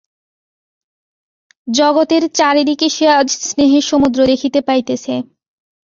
[1.67, 5.13] জগতের চারিদিকে সে আজ স্নেহের সমুদ্র দেখিতে পাইতেছে।